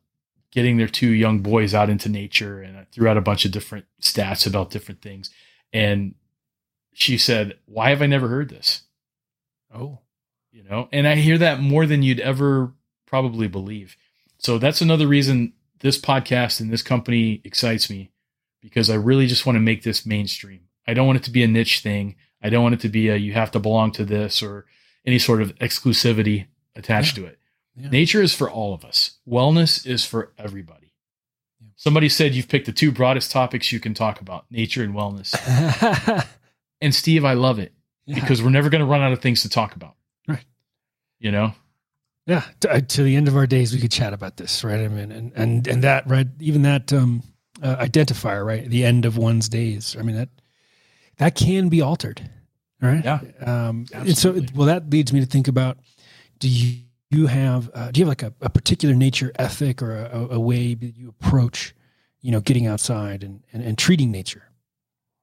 [0.51, 3.53] getting their two young boys out into nature, and I threw out a bunch of
[3.53, 5.31] different stats about different things.
[5.73, 6.15] And
[6.93, 8.83] she said, "Why have I never heard this?"
[9.75, 10.01] Oh,
[10.51, 12.73] you know, and I hear that more than you'd ever
[13.07, 13.97] probably believe.
[14.39, 18.11] So that's another reason this podcast and this company excites me
[18.61, 20.63] because I really just want to make this mainstream.
[20.87, 22.17] I don't want it to be a niche thing.
[22.43, 24.67] I don't want it to be a you have to belong to this or
[25.05, 27.25] any sort of exclusivity attached yeah.
[27.25, 27.39] to it.
[27.77, 27.91] Yeah.
[27.91, 29.19] Nature is for all of us.
[29.29, 30.95] Wellness is for everybody.
[31.61, 31.69] Yeah.
[31.77, 35.35] Somebody said you've picked the two broadest topics you can talk about, nature and wellness.
[36.81, 37.73] and Steve, I love it
[38.15, 39.95] because we're never going to run out of things to talk about.
[40.27, 40.45] Right.
[41.19, 41.55] You know?
[42.27, 44.81] Yeah, to, uh, to, the end of our days, we could chat about this, right?
[44.81, 46.27] I mean, and and and that, right?
[46.41, 47.23] Even that um,
[47.63, 48.69] uh, identifier, right?
[48.69, 49.97] The end of one's days.
[49.99, 50.29] I mean that
[51.17, 52.29] that can be altered,
[52.83, 53.03] right?
[53.03, 53.21] Yeah.
[53.41, 55.79] Um, and so, well, that leads me to think about:
[56.39, 59.97] Do you you have uh, do you have like a, a particular nature ethic or
[59.97, 61.75] a, a, way that you approach,
[62.21, 64.51] you know, getting outside and and, and treating nature?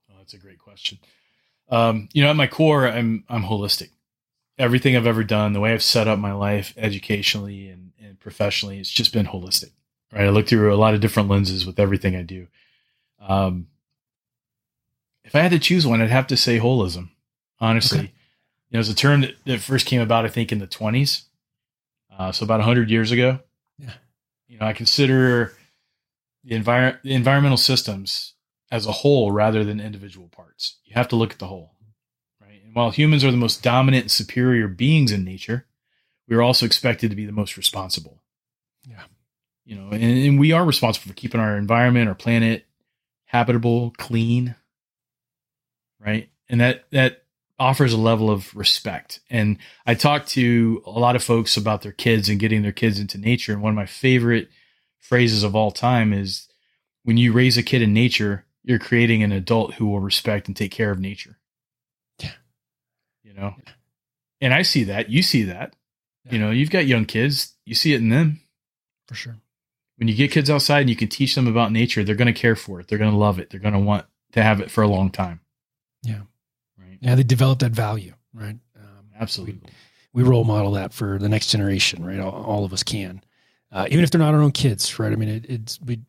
[0.09, 0.97] Oh, that's a great question.
[1.69, 3.89] Um, you know, at my core, I'm I'm holistic
[4.57, 8.79] everything I've ever done, the way I've set up my life educationally and, and professionally,
[8.79, 9.71] it's just been holistic.
[10.11, 10.25] Right.
[10.25, 12.47] I look through a lot of different lenses with everything I do.
[13.19, 13.67] Um,
[15.23, 17.09] if I had to choose one, I'd have to say holism,
[17.59, 17.99] honestly.
[17.99, 18.11] Okay.
[18.69, 21.23] You know, it's a term that, that, first came about, I think, in the 20s.
[22.17, 23.39] Uh, so about 100 years ago.
[23.77, 23.93] Yeah.
[24.47, 25.53] You know, I consider
[26.43, 28.34] the, envir- the environmental systems
[28.71, 30.77] as a whole rather than individual parts.
[30.85, 31.75] You have to look at the whole
[32.41, 32.61] Right?
[32.63, 35.65] And while humans are the most dominant and superior beings in nature,
[36.27, 38.21] we are also expected to be the most responsible.
[38.87, 39.03] Yeah.
[39.65, 42.65] You know, and, and we are responsible for keeping our environment, our planet
[43.25, 44.55] habitable, clean.
[45.99, 46.29] Right.
[46.47, 47.23] And that, that
[47.57, 49.19] offers a level of respect.
[49.29, 52.99] And I talk to a lot of folks about their kids and getting their kids
[52.99, 53.53] into nature.
[53.53, 54.49] And one of my favorite
[54.99, 56.47] phrases of all time is
[57.03, 60.55] when you raise a kid in nature, you're creating an adult who will respect and
[60.55, 61.37] take care of nature
[62.19, 62.31] Yeah.
[63.23, 63.55] You know.
[64.41, 65.09] And I see that.
[65.09, 65.75] You see that.
[66.25, 66.31] Yeah.
[66.33, 67.55] You know, you've got young kids.
[67.65, 68.41] You see it in them.
[69.07, 69.37] For sure.
[69.97, 72.39] When you get kids outside and you can teach them about nature, they're going to
[72.39, 72.87] care for it.
[72.87, 73.49] They're going to love it.
[73.49, 75.39] They're going to want to have it for a long time.
[76.03, 76.21] Yeah.
[76.77, 76.97] Right.
[76.99, 77.15] Yeah.
[77.15, 78.13] They develop that value.
[78.33, 78.57] Right.
[78.75, 79.61] Um, Absolutely.
[80.13, 82.03] We, we, role model that for the next generation.
[82.03, 82.19] Right.
[82.19, 83.23] All, all of us can,
[83.71, 84.99] uh, even if they're not our own kids.
[84.99, 85.13] Right.
[85.13, 86.01] I mean, it, it's we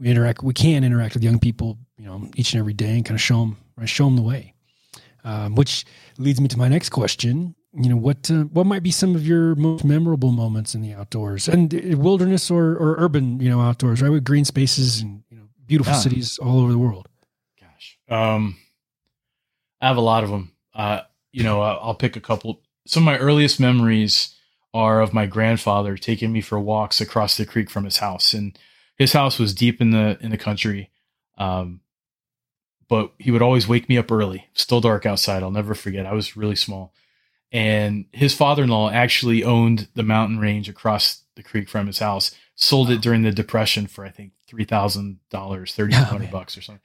[0.00, 0.42] we interact.
[0.42, 1.78] We can interact with young people.
[1.98, 3.58] You know, each and every day, and kind of show them.
[3.76, 4.54] Right, show them the way.
[5.22, 5.84] Um, which
[6.16, 7.54] leads me to my next question.
[7.74, 10.94] You know, what uh, what might be some of your most memorable moments in the
[10.94, 14.10] outdoors and uh, wilderness or, or urban, you know, outdoors, right?
[14.10, 15.98] With green spaces and you know, beautiful yeah.
[16.00, 17.08] cities all over the world.
[17.60, 18.56] Gosh, um,
[19.80, 20.52] I have a lot of them.
[20.74, 22.62] Uh, you know, I'll pick a couple.
[22.86, 24.34] Some of my earliest memories
[24.72, 28.58] are of my grandfather taking me for walks across the creek from his house, and
[29.00, 30.90] his house was deep in the in the country.
[31.38, 31.80] Um,
[32.86, 34.48] but he would always wake me up early.
[34.52, 35.42] Still dark outside.
[35.42, 36.04] I'll never forget.
[36.04, 36.92] I was really small.
[37.50, 42.34] And his father-in-law actually owned the mountain range across the creek from his house.
[42.56, 46.58] Sold it during the depression for I think three thousand dollars, thirty hundred oh, bucks
[46.58, 46.82] or something.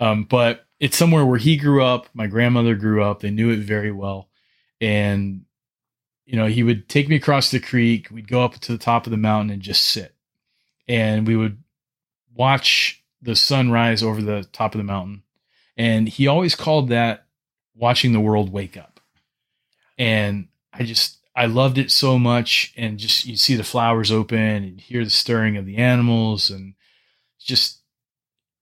[0.00, 2.08] Um, but it's somewhere where he grew up.
[2.12, 3.20] My grandmother grew up.
[3.20, 4.30] They knew it very well,
[4.80, 5.42] and
[6.26, 8.08] you know he would take me across the creek.
[8.10, 10.11] We'd go up to the top of the mountain and just sit,
[10.92, 11.62] and we would
[12.34, 15.22] watch the sun rise over the top of the mountain
[15.76, 17.26] and he always called that
[17.74, 19.00] watching the world wake up.
[19.98, 22.72] And I just, I loved it so much.
[22.76, 26.50] And just, you see the flowers open and hear the stirring of the animals.
[26.50, 26.74] And
[27.38, 27.80] just,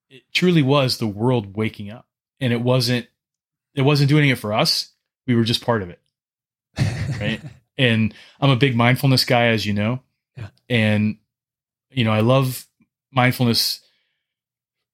[0.08, 2.06] it truly was the world waking up.
[2.40, 3.06] And it wasn't,
[3.74, 4.92] it wasn't doing it for us.
[5.26, 6.00] We were just part of it.
[7.20, 7.42] Right.
[7.76, 10.00] and I'm a big mindfulness guy, as you know.
[10.38, 10.48] Yeah.
[10.70, 11.18] And,
[11.90, 12.66] you know, I love
[13.12, 13.81] mindfulness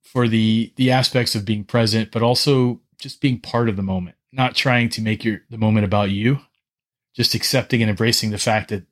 [0.03, 4.17] for the the aspects of being present, but also just being part of the moment,
[4.33, 6.41] not trying to make your the moment about you,
[7.15, 8.85] just accepting and embracing the fact that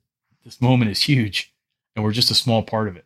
[0.43, 1.53] this moment is huge
[1.95, 3.05] and we're just a small part of it.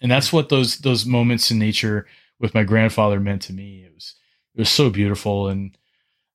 [0.00, 2.06] And that's what those those moments in nature
[2.40, 3.84] with my grandfather meant to me.
[3.84, 4.14] It was
[4.54, 5.76] it was so beautiful and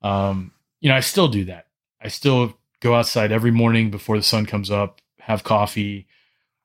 [0.01, 1.67] um you know, I still do that.
[2.01, 6.07] I still go outside every morning before the sun comes up, have coffee,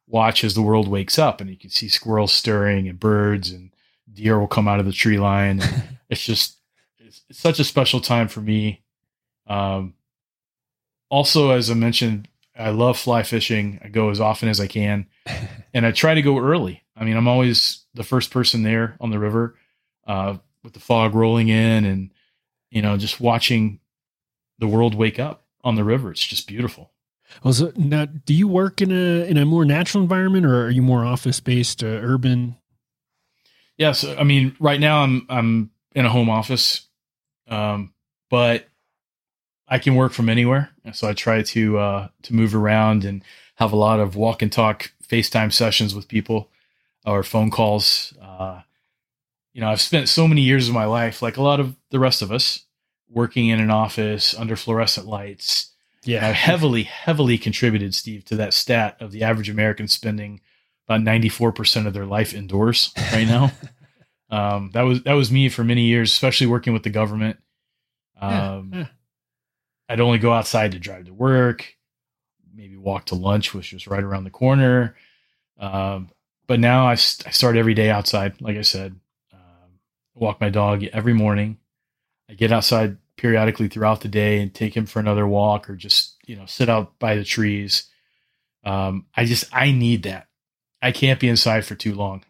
[0.08, 3.70] watch as the world wakes up and you can see squirrels stirring and birds and
[4.12, 5.62] deer will come out of the tree line.
[6.08, 6.56] it's just
[6.98, 8.82] it's, it's, such a special time for me.
[9.46, 9.94] Um,
[11.10, 13.80] also, as I mentioned, I love fly fishing.
[13.84, 15.06] I go as often as I can,
[15.74, 16.82] and I try to go early.
[16.96, 19.54] I mean, I'm always the first person there on the river.
[20.06, 22.10] Uh, with the fog rolling in and
[22.70, 23.80] you know just watching
[24.58, 26.10] the world wake up on the river.
[26.10, 26.92] It's just beautiful.
[27.42, 30.70] Well, so now, do you work in a in a more natural environment, or are
[30.70, 32.56] you more office based, uh, urban?
[33.76, 36.86] Yes, I mean, right now I'm I'm in a home office,
[37.48, 37.92] um,
[38.30, 38.68] but
[39.68, 40.70] I can work from anywhere.
[40.92, 43.22] So I try to uh, to move around and
[43.56, 46.50] have a lot of walk and talk FaceTime sessions with people
[47.04, 48.14] or phone calls.
[48.20, 48.62] Uh,
[49.52, 51.98] you know, I've spent so many years of my life, like a lot of the
[51.98, 52.64] rest of us,
[53.08, 55.74] working in an office under fluorescent lights.
[56.08, 60.40] Yeah, I've heavily, heavily contributed, Steve, to that stat of the average American spending
[60.86, 63.52] about ninety four percent of their life indoors right now.
[64.30, 67.36] um, that was that was me for many years, especially working with the government.
[68.18, 68.86] Um, yeah, yeah.
[69.90, 71.74] I'd only go outside to drive to work,
[72.54, 74.96] maybe walk to lunch, which was right around the corner.
[75.58, 76.08] Um,
[76.46, 78.40] but now I, I, start every day outside.
[78.40, 78.98] Like I said,
[79.32, 79.80] um,
[80.14, 81.58] walk my dog every morning.
[82.30, 86.16] I get outside periodically throughout the day and take him for another walk or just,
[86.24, 87.90] you know, sit out by the trees.
[88.64, 90.28] Um, I just, I need that.
[90.80, 92.24] I can't be inside for too long.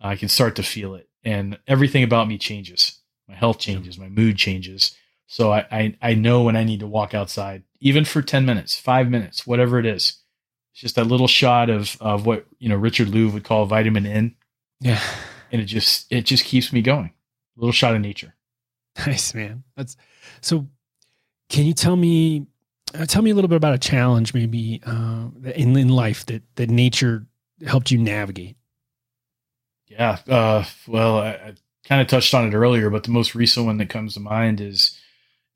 [0.00, 3.00] I can start to feel it and everything about me changes.
[3.26, 4.96] My health changes, my mood changes.
[5.26, 8.78] So I, I, I know when I need to walk outside, even for 10 minutes,
[8.78, 10.20] five minutes, whatever it is.
[10.72, 14.06] It's just that little shot of, of what, you know, Richard Louv would call vitamin
[14.06, 14.36] N.
[14.80, 15.00] Yeah.
[15.50, 17.12] And it just, it just keeps me going.
[17.56, 18.34] A little shot of nature.
[19.06, 19.62] Nice, man.
[19.76, 19.96] That's
[20.40, 20.66] so.
[21.48, 22.46] Can you tell me,
[22.94, 26.42] uh, tell me a little bit about a challenge maybe uh, in, in life that,
[26.56, 27.26] that nature
[27.66, 28.56] helped you navigate?
[29.86, 30.18] Yeah.
[30.28, 33.78] Uh, well, I, I kind of touched on it earlier, but the most recent one
[33.78, 34.98] that comes to mind is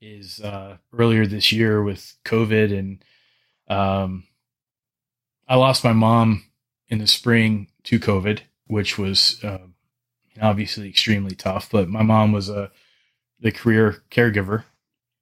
[0.01, 3.03] is uh, earlier this year with COVID, and
[3.69, 4.23] um,
[5.47, 6.43] I lost my mom
[6.89, 9.59] in the spring to COVID, which was uh,
[10.41, 11.69] obviously extremely tough.
[11.71, 12.71] But my mom was a
[13.43, 14.63] the career caregiver,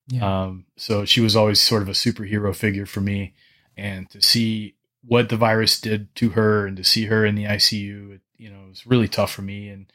[0.07, 0.43] yeah.
[0.43, 3.33] um, so she was always sort of a superhero figure for me,
[3.75, 7.45] and to see what the virus did to her and to see her in the
[7.45, 9.67] ICU, it, you know, it was really tough for me.
[9.67, 9.91] And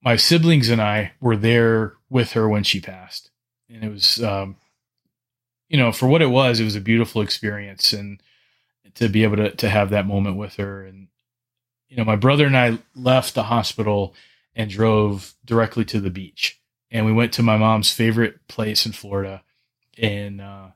[0.00, 3.30] my siblings and I were there with her when she passed,
[3.68, 4.56] and it was, um,
[5.68, 8.22] you know, for what it was, it was a beautiful experience, and
[8.94, 11.08] to be able to to have that moment with her, and
[11.88, 14.14] you know, my brother and I left the hospital
[14.54, 16.60] and drove directly to the beach,
[16.90, 19.42] and we went to my mom's favorite place in Florida,
[19.98, 20.68] and uh,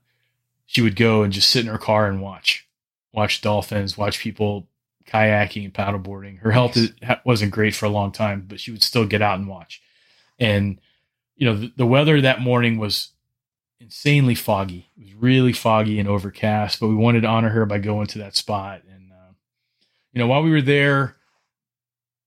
[0.67, 2.67] she would go and just sit in her car and watch,
[3.13, 4.69] watch dolphins, watch people
[5.07, 6.39] kayaking and paddleboarding.
[6.39, 6.77] Her health
[7.25, 9.81] wasn't great for a long time, but she would still get out and watch.
[10.39, 10.81] And
[11.37, 13.11] you know, the, the, weather that morning was
[13.79, 14.91] insanely foggy.
[14.97, 18.19] It was really foggy and overcast, but we wanted to honor her by going to
[18.19, 18.83] that spot.
[18.91, 19.33] And uh,
[20.13, 21.16] you know, while we were there,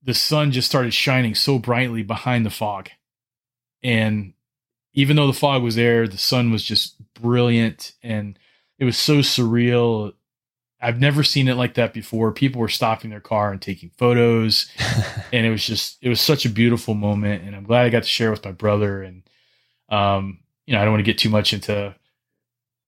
[0.04, 2.90] the sun just started shining so brightly behind the fog,
[3.84, 4.34] and
[4.94, 8.40] even though the fog was there, the sun was just brilliant and
[8.80, 10.14] it was so surreal
[10.82, 12.32] I've never seen it like that before.
[12.32, 14.72] People were stopping their car and taking photos,
[15.34, 17.44] and it was just it was such a beautiful moment.
[17.44, 19.04] And I'm glad I got to share with my brother.
[19.04, 19.24] And
[19.90, 21.94] um, you know, I don't want to get too much into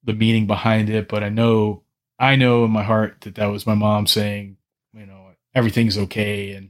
[0.03, 1.83] the meaning behind it, but I know
[2.17, 4.55] I know in my heart that that was my mom saying,
[4.93, 6.53] you know, everything's okay.
[6.53, 6.69] And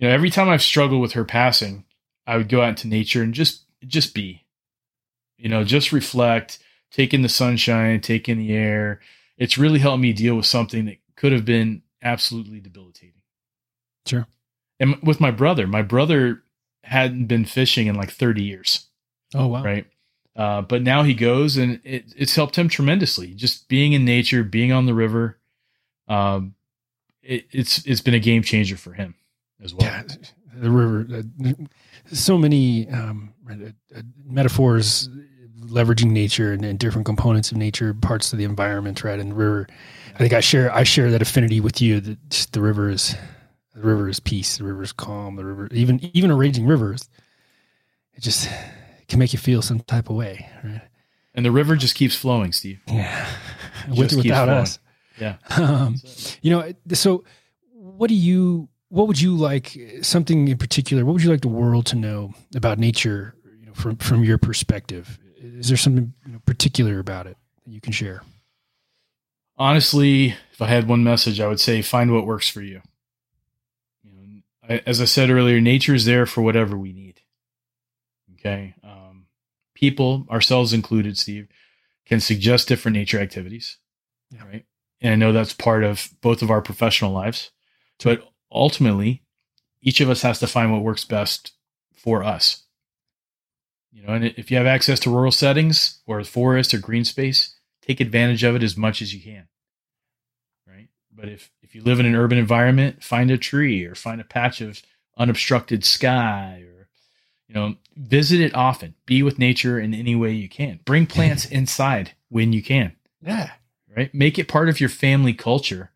[0.00, 1.84] you know, every time I've struggled with her passing,
[2.26, 4.44] I would go out into nature and just just be,
[5.38, 6.58] you know, just reflect,
[6.90, 9.00] take in the sunshine, take in the air
[9.40, 13.22] it's really helped me deal with something that could have been absolutely debilitating.
[14.06, 14.26] Sure.
[14.78, 16.42] And with my brother, my brother
[16.84, 18.86] hadn't been fishing in like 30 years.
[19.34, 19.64] Oh, wow.
[19.64, 19.86] Right.
[20.36, 23.34] Uh, but now he goes and it, it's helped him tremendously.
[23.34, 25.38] Just being in nature, being on the river.
[26.06, 26.54] Um,
[27.22, 29.14] it, it's, it's been a game changer for him
[29.62, 29.86] as well.
[29.86, 30.02] Yeah,
[30.54, 31.52] the river, uh,
[32.12, 35.08] so many um, uh, metaphors
[35.60, 39.20] leveraging nature and, and, different components of nature, parts of the environment, right?
[39.20, 39.68] And the river,
[40.14, 42.00] I think I share I share that affinity with you.
[42.00, 43.14] That the river is
[43.74, 46.94] the river is peace, the river is calm, the river even even a raging river,
[46.94, 48.46] it just
[49.00, 50.82] it can make you feel some type of way, right?
[51.34, 52.80] And the river just keeps flowing, Steve.
[52.88, 53.26] Yeah,
[53.88, 54.78] with or without us.
[55.18, 55.36] Yeah.
[55.56, 55.96] Um,
[56.42, 57.24] you know, so
[57.72, 58.68] what do you?
[58.90, 59.78] What would you like?
[60.02, 61.04] Something in particular?
[61.04, 63.34] What would you like the world to know about nature?
[63.60, 67.70] You know, from from your perspective, is there something you know, particular about it that
[67.70, 68.22] you can share?
[69.56, 72.82] Honestly, if I had one message, I would say find what works for you.
[74.02, 77.20] You know, I, as I said earlier, nature is there for whatever we need.
[78.34, 79.26] Okay, um,
[79.74, 81.46] people, ourselves included, Steve,
[82.06, 83.76] can suggest different nature activities.
[84.32, 84.44] Yeah.
[84.44, 84.64] Right,
[85.00, 87.52] and I know that's part of both of our professional lives,
[88.02, 89.22] but ultimately,
[89.82, 91.52] each of us has to find what works best
[91.94, 92.64] for us.
[93.92, 97.56] You know, and if you have access to rural settings or forest or green space,
[97.82, 99.48] take advantage of it as much as you can.
[100.66, 100.88] Right?
[101.12, 104.24] But if if you live in an urban environment, find a tree or find a
[104.24, 104.82] patch of
[105.16, 106.80] unobstructed sky or
[107.50, 108.94] you know, visit it often.
[109.06, 110.78] Be with nature in any way you can.
[110.84, 112.92] Bring plants inside when you can.
[113.20, 113.50] Yeah.
[113.94, 114.14] Right?
[114.14, 115.90] Make it part of your family culture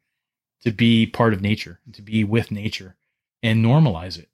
[0.65, 2.97] to be part of nature, to be with nature
[3.43, 4.29] and normalize it.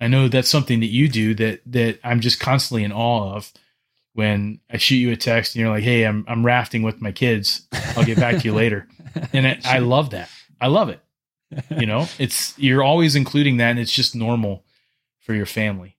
[0.00, 3.52] I know that's something that you do that that I'm just constantly in awe of.
[4.12, 7.10] When I shoot you a text and you're like, "Hey, I'm I'm rafting with my
[7.10, 7.66] kids.
[7.96, 8.86] I'll get back to you later,"
[9.32, 10.30] and I, I love that.
[10.60, 11.00] I love it.
[11.78, 14.64] You know, it's you're always including that, and it's just normal
[15.20, 15.96] for your family,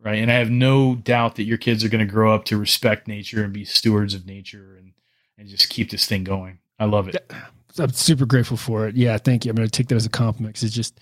[0.00, 0.14] right?
[0.14, 3.06] And I have no doubt that your kids are going to grow up to respect
[3.06, 4.92] nature and be stewards of nature, and
[5.36, 6.60] and just keep this thing going.
[6.78, 7.30] I love it.
[7.78, 8.96] I'm super grateful for it.
[8.96, 9.50] Yeah, thank you.
[9.50, 11.00] I'm going to take that as a compliment because it's just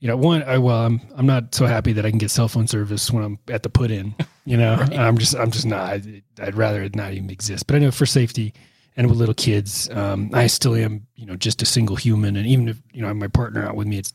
[0.00, 2.48] you know, one, I, well, I'm I'm not so happy that I can get cell
[2.48, 4.14] phone service when I'm at the put in.
[4.44, 4.98] You know, right.
[4.98, 5.90] I'm just I'm just not.
[5.90, 7.66] I'd, I'd, rather it not even exist.
[7.66, 8.54] But I know for safety
[8.96, 11.06] and with little kids, um, I still am.
[11.16, 13.66] You know, just a single human, and even if you know I have my partner
[13.66, 14.12] out with me, it's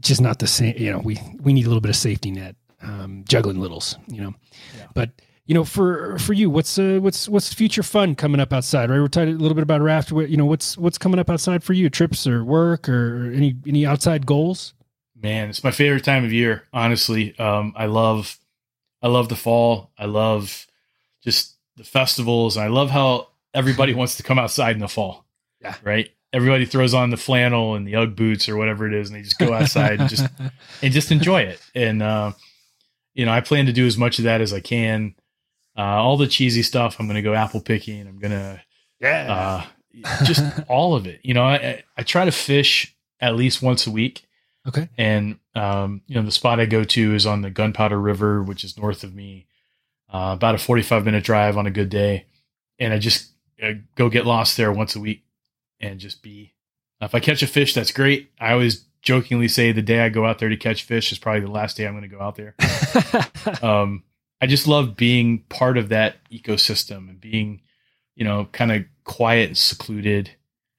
[0.00, 0.74] just not the same.
[0.76, 2.56] You know, we we need a little bit of safety net.
[2.82, 4.34] Um, juggling littles, you know,
[4.76, 4.88] yeah.
[4.92, 5.10] but
[5.46, 8.88] you know, for for you, what's uh, what's what's future fun coming up outside?
[8.88, 10.10] Right, we're talking a little bit about raft.
[10.10, 11.90] You know, what's what's coming up outside for you?
[11.90, 14.72] Trips or work or any any outside goals?
[15.20, 16.64] Man, it's my favorite time of year.
[16.72, 18.38] Honestly, um, I love
[19.02, 19.90] I love the fall.
[19.98, 20.66] I love
[21.22, 22.56] just the festivals.
[22.56, 25.26] I love how everybody wants to come outside in the fall.
[25.60, 26.10] Yeah, right.
[26.32, 29.22] Everybody throws on the flannel and the UGG boots or whatever it is, and they
[29.22, 30.26] just go outside and just
[30.82, 31.60] and just enjoy it.
[31.74, 32.32] And uh,
[33.12, 35.14] you know, I plan to do as much of that as I can
[35.76, 36.96] uh, all the cheesy stuff.
[36.98, 38.06] I'm going to go apple picking.
[38.06, 38.60] I'm going to,
[39.00, 39.64] yeah,
[40.02, 41.20] uh, just all of it.
[41.22, 44.26] You know, I, I try to fish at least once a week.
[44.66, 44.88] Okay.
[44.96, 48.64] And, um, you know, the spot I go to is on the Gunpowder River, which
[48.64, 49.46] is north of me,
[50.12, 52.26] uh, about a 45 minute drive on a good day.
[52.78, 53.30] And I just
[53.62, 55.22] uh, go get lost there once a week
[55.80, 56.54] and just be,
[57.00, 58.30] if I catch a fish, that's great.
[58.40, 61.42] I always jokingly say the day I go out there to catch fish is probably
[61.42, 62.54] the last day I'm going to go out there.
[63.62, 64.02] um,
[64.44, 67.62] I just love being part of that ecosystem and being,
[68.14, 70.32] you know, kind of quiet and secluded.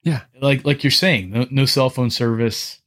[0.04, 0.20] Yeah.
[0.40, 2.78] Like like you're saying, no, no cell phone service,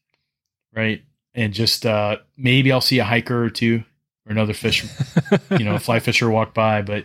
[0.73, 1.03] right?
[1.33, 3.83] And just uh maybe I'll see a hiker or two
[4.25, 4.85] or another fish,
[5.51, 7.03] you know, a fly fisher walk by, but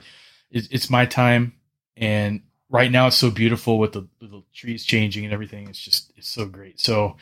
[0.52, 1.54] it, it's my time
[1.96, 5.68] and right now it's so beautiful with the, the trees changing and everything.
[5.68, 6.78] It's just it's so great.
[6.78, 7.16] So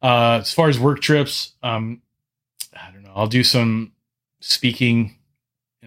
[0.00, 2.02] uh as far as work trips, um
[2.72, 3.94] I don't know, I'll do some
[4.38, 5.16] speaking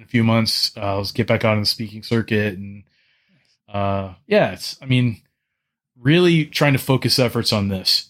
[0.02, 0.76] in a few months.
[0.76, 2.84] Uh, let's get back out on the speaking circuit, and
[3.70, 4.78] uh, yeah, it's.
[4.82, 5.22] I mean,
[5.96, 8.10] really trying to focus efforts on this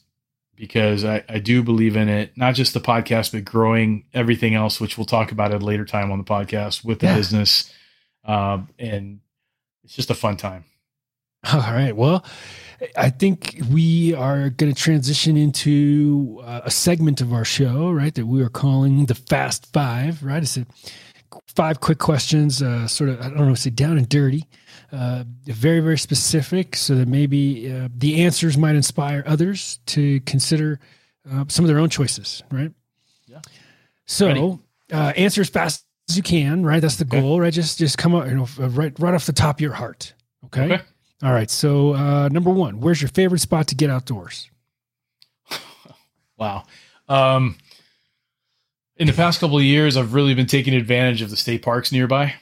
[0.56, 2.32] because I, I do believe in it.
[2.38, 5.86] Not just the podcast, but growing everything else, which we'll talk about at a later
[5.86, 7.16] time on the podcast with the yeah.
[7.16, 7.72] business,
[8.24, 9.20] um, and
[9.84, 10.64] it's just a fun time.
[11.52, 11.96] All right.
[11.96, 12.24] Well,
[12.96, 18.14] I think we are going to transition into uh, a segment of our show, right?
[18.14, 20.42] That we are calling the Fast Five, right?
[20.42, 20.66] It's a
[21.48, 24.48] five quick questions, uh, sort of, I don't know, say down and dirty,
[24.92, 30.80] uh, very, very specific, so that maybe uh, the answers might inspire others to consider
[31.32, 32.72] uh, some of their own choices, right?
[33.28, 33.40] Yeah.
[34.06, 34.60] So,
[34.92, 36.82] uh, answer as fast as you can, right?
[36.82, 37.22] That's the okay.
[37.22, 37.54] goal, right?
[37.54, 40.14] Just, just come up, you know, right, right off the top of your heart.
[40.46, 40.64] Okay.
[40.64, 40.82] okay.
[41.24, 41.50] All right.
[41.50, 44.50] So, uh, number one, where's your favorite spot to get outdoors?
[46.38, 46.64] wow.
[47.08, 47.58] Um,
[49.02, 51.92] in the past couple of years, I've really been taking advantage of the state parks
[51.92, 52.36] nearby.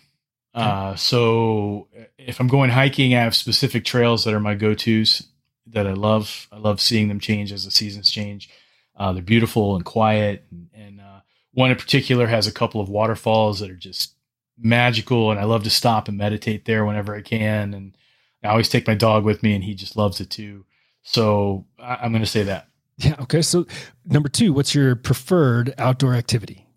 [0.54, 5.26] Uh, so if I'm going hiking, I have specific trails that are my go-tos
[5.67, 6.50] that I love.
[6.52, 8.50] I love seeing them change as the seasons change.
[8.93, 11.22] Uh, they're beautiful and quiet, and, and uh,
[11.54, 14.15] one in particular has a couple of waterfalls that are just
[14.58, 17.74] magical, and I love to stop and meditate there whenever I can.
[17.74, 17.95] And
[18.43, 20.65] I always take my dog with me, and he just loves it too.
[21.04, 22.68] So I, I'm going to say that.
[23.00, 23.16] Yeah.
[23.22, 23.41] Okay.
[23.41, 23.66] So
[24.06, 26.68] number two, what's your preferred outdoor activity?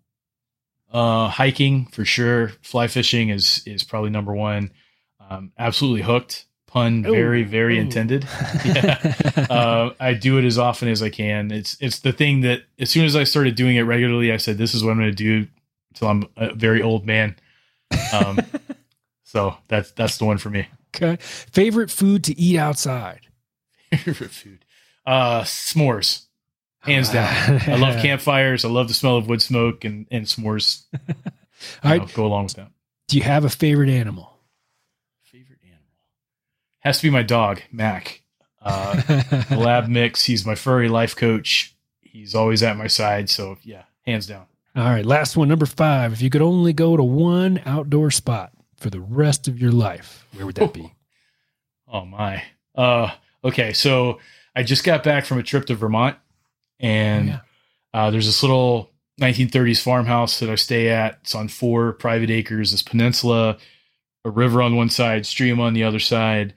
[0.91, 2.49] Uh, hiking for sure.
[2.61, 4.71] Fly fishing is is probably number one.
[5.19, 6.45] Um, absolutely hooked.
[6.67, 7.11] Pun Ooh.
[7.11, 7.81] very very Ooh.
[7.81, 8.25] intended.
[8.65, 9.47] yeah.
[9.49, 11.51] uh, I do it as often as I can.
[11.51, 14.57] It's it's the thing that as soon as I started doing it regularly, I said
[14.57, 15.47] this is what I'm going to do
[15.91, 17.35] until I'm a very old man.
[18.13, 18.39] Um,
[19.23, 20.67] so that's that's the one for me.
[20.95, 21.17] Okay.
[21.19, 23.27] Favorite food to eat outside.
[23.91, 24.62] Favorite food.
[25.05, 26.25] Uh, s'mores,
[26.79, 27.61] hands down.
[27.67, 28.63] I love campfires.
[28.63, 30.83] I love the smell of wood smoke and and s'mores.
[31.83, 32.71] All right, go along with that.
[33.07, 34.37] Do you have a favorite animal?
[35.23, 35.87] Favorite animal
[36.79, 38.21] has to be my dog, Mac.
[38.61, 39.01] Uh,
[39.51, 40.23] lab mix.
[40.23, 41.75] He's my furry life coach.
[42.01, 43.29] He's always at my side.
[43.29, 44.45] So yeah, hands down.
[44.75, 46.13] All right, last one, number five.
[46.13, 50.25] If you could only go to one outdoor spot for the rest of your life,
[50.33, 50.91] where would that be?
[51.87, 52.43] Oh my.
[52.75, 53.11] Uh
[53.43, 54.19] okay, so
[54.55, 56.17] I just got back from a trip to Vermont
[56.79, 57.39] and Yeah.
[57.93, 61.19] uh, there's this little 1930s farmhouse that I stay at.
[61.21, 63.57] It's on four private acres, this peninsula,
[64.25, 66.53] a river on one side, stream on the other side.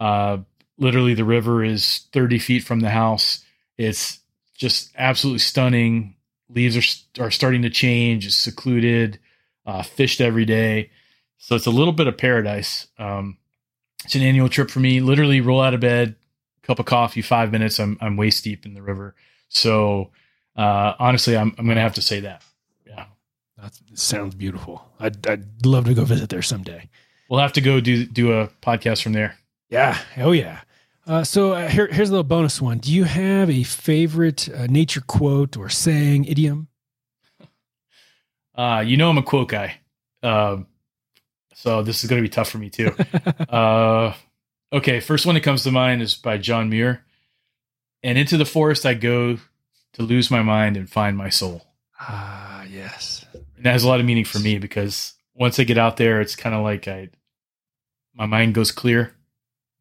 [0.00, 0.38] Uh,
[0.78, 3.44] literally, the river is 30 feet from the house.
[3.76, 4.20] It's
[4.56, 6.14] just absolutely stunning.
[6.50, 6.76] Leaves
[7.18, 8.26] are, are starting to change.
[8.26, 9.18] It's secluded,
[9.66, 10.90] uh, fished every day.
[11.38, 12.86] So it's a little bit of paradise.
[12.98, 13.36] Um,
[14.04, 15.00] it's an annual trip for me.
[15.00, 16.16] Literally, roll out of bed,
[16.68, 17.80] cup of coffee, five minutes.
[17.80, 19.14] I'm I'm waist deep in the river.
[19.48, 20.10] So
[20.56, 22.42] uh, honestly, I'm I'm gonna have to say that.
[22.86, 23.06] Yeah,
[23.60, 24.84] That sounds beautiful.
[25.00, 26.88] I'd, I'd love to go visit there someday.
[27.28, 29.36] we'll have to go do do a podcast from there.
[29.70, 29.98] Yeah.
[30.16, 30.60] Oh, yeah.
[31.06, 32.78] Uh, so uh, here, here's a little bonus one.
[32.78, 36.68] Do you have a favorite uh, nature quote or saying, idiom?
[38.54, 39.76] Uh, you know, I'm a quote guy.
[40.22, 40.66] Um,
[41.54, 42.94] so this is gonna be tough for me too.
[44.72, 47.04] uh, okay, first one that comes to mind is by John Muir.
[48.02, 49.38] And into the forest I go
[49.94, 51.62] to lose my mind and find my soul.
[52.00, 53.26] Ah, yes.
[53.56, 56.20] and that has a lot of meaning for me because once I get out there,
[56.20, 57.10] it's kind of like I,
[58.14, 59.14] my mind goes clear,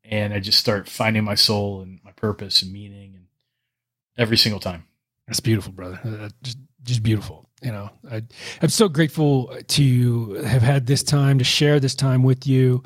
[0.04, 3.26] and I just start finding my soul and my purpose and meaning, and
[4.18, 4.86] every single time.
[5.28, 6.00] That's beautiful, brother.
[6.04, 7.50] Uh, just, just beautiful.
[7.62, 8.22] You know, I,
[8.62, 12.84] I'm so grateful to have had this time to share this time with you,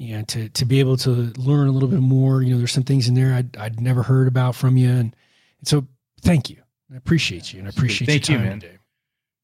[0.00, 2.42] and to to be able to learn a little bit more.
[2.42, 5.16] You know, there's some things in there I'd, I'd never heard about from you, and,
[5.58, 5.86] and so
[6.22, 6.56] thank you.
[6.92, 8.60] I appreciate you, and I appreciate Thank your you, man.
[8.60, 8.78] today.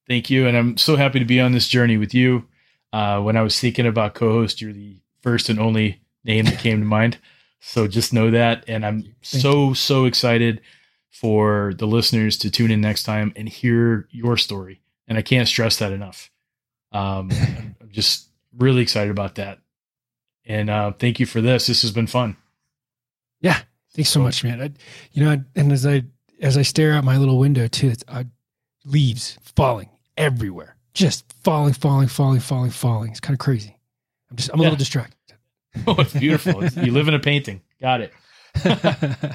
[0.09, 2.47] Thank you, and I'm so happy to be on this journey with you.
[2.93, 6.81] Uh, when I was thinking about co-host, you're the first and only name that came
[6.81, 7.19] to mind.
[7.61, 10.61] So just know that, and I'm Thank so so excited
[11.11, 14.81] for the listeners to tune in next time and hear your story.
[15.07, 16.31] And I can't stress that enough.
[16.93, 17.31] Um,
[17.81, 19.59] I'm just really excited about that.
[20.51, 21.69] And uh, thank you for this.
[21.69, 22.37] This has been fun.
[23.41, 23.61] Yeah,
[23.95, 24.61] thanks so much, man.
[24.61, 24.71] I,
[25.13, 26.03] you know, and as I
[26.41, 28.27] as I stare out my little window too, it's I,
[28.85, 33.11] leaves falling everywhere, just falling, falling, falling, falling, falling.
[33.13, 33.79] It's kind of crazy.
[34.29, 34.71] I'm just I'm a Yeah.
[34.71, 35.17] little distracted.
[35.87, 36.65] Oh, it's beautiful.
[36.65, 37.61] It's- you live in a painting.
[37.81, 38.13] Got it.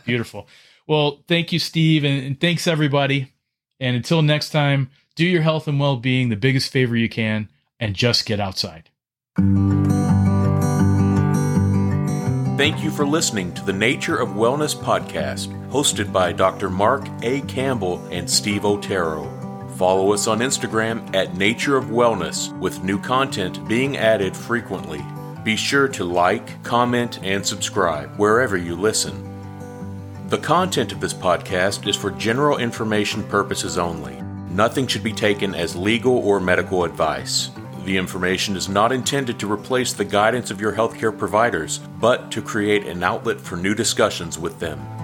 [0.05, 0.49] Beautiful.
[0.86, 3.32] Well, thank you, Steve, and, and thanks everybody.
[3.80, 7.47] And until next time, do your health and well being the biggest favor you can,
[7.80, 8.89] and just get outside.
[12.58, 16.70] Thank you for listening to the Nature of Wellness podcast, hosted by Dr.
[16.70, 17.41] Mark A.
[17.41, 19.30] Campbell and Steve Otero.
[19.76, 25.03] Follow us on Instagram at Nature of Wellness, with new content being added frequently.
[25.43, 29.22] Be sure to like, comment, and subscribe wherever you listen.
[30.30, 34.22] The content of this podcast is for general information purposes only.
[34.49, 37.51] Nothing should be taken as legal or medical advice.
[37.86, 42.42] The information is not intended to replace the guidance of your healthcare providers, but to
[42.42, 44.95] create an outlet for new discussions with them.